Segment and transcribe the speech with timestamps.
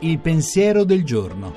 [0.00, 1.54] Il pensiero del giorno.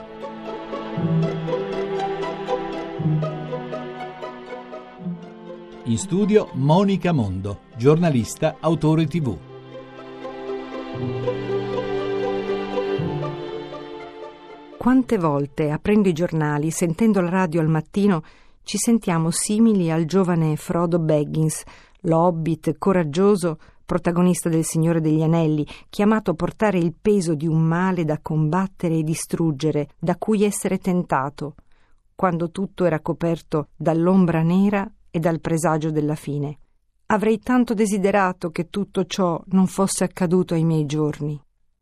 [5.83, 9.37] In studio Monica Mondo, giornalista, autore tv.
[14.77, 18.21] Quante volte, aprendo i giornali, sentendo la radio al mattino,
[18.63, 21.63] ci sentiamo simili al giovane Frodo Baggins,
[22.07, 28.03] l'hobbit coraggioso, protagonista del Signore degli Anelli, chiamato a portare il peso di un male
[28.03, 31.55] da combattere e distruggere, da cui essere tentato,
[32.15, 36.59] quando tutto era coperto dall'ombra nera e dal presagio della fine.
[37.07, 41.39] Avrei tanto desiderato che tutto ciò non fosse accaduto ai miei giorni.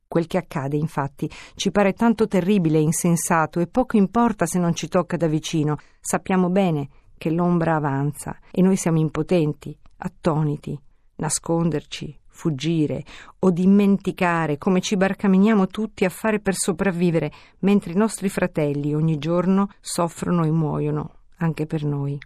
[0.07, 4.75] Quel che accade, infatti, ci pare tanto terribile e insensato e poco importa se non
[4.75, 5.77] ci tocca da vicino.
[5.99, 10.79] Sappiamo bene che l'ombra avanza e noi siamo impotenti, attoniti,
[11.15, 13.03] nasconderci, fuggire
[13.39, 19.17] o dimenticare come ci barcameniamo tutti a fare per sopravvivere, mentre i nostri fratelli ogni
[19.17, 22.17] giorno soffrono e muoiono, anche per noi.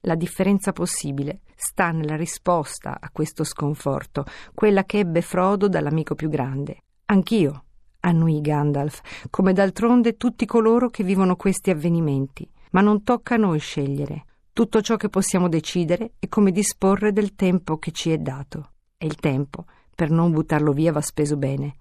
[0.00, 6.28] La differenza possibile sta nella risposta a questo sconforto, quella che ebbe Frodo dall'amico più
[6.28, 6.82] grande.
[7.06, 7.64] Anch'io,
[8.00, 12.46] annui Gandalf, come d'altronde tutti coloro che vivono questi avvenimenti.
[12.72, 14.24] Ma non tocca a noi scegliere.
[14.54, 18.70] Tutto ciò che possiamo decidere è come disporre del tempo che ci è dato.
[18.96, 21.74] E il tempo, per non buttarlo via, va speso bene,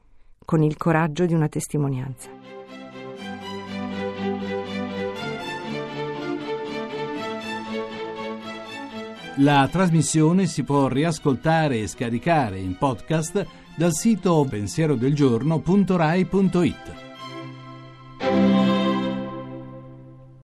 [0.44, 2.32] con il coraggio di una testimonianza.
[9.36, 17.13] La trasmissione si può riascoltare e scaricare in podcast dal sito pensierodelgiorno.rai.it.